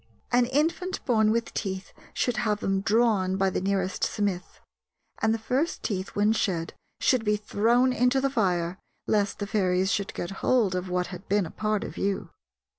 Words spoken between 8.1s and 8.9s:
the fire,